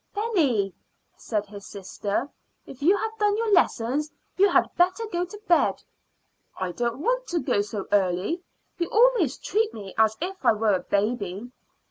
[0.15, 0.73] "Benny,"
[1.15, 2.27] said his sister,
[2.65, 5.83] "if you have done your lessons, you had better go to bed."
[6.59, 8.41] "I don't want to go so early.
[8.79, 11.51] You always treat me as if I were a baby."